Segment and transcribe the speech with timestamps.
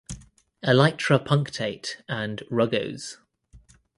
[0.63, 3.17] Elytra punctate and rugose.